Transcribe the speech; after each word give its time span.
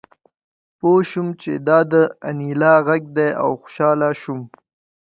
پوه 0.79 1.01
شوم 1.09 1.27
چې 1.41 1.51
دا 1.67 1.79
د 1.91 1.93
انیلا 2.29 2.73
غږ 2.87 3.03
دی 3.15 3.29
او 3.43 3.49
خوشحاله 3.61 4.09
شوم 4.21 4.39